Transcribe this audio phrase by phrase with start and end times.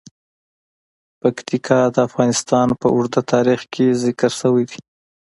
[1.21, 4.79] پکتیکا د افغانستان په اوږده تاریخ کې ذکر شوی دی.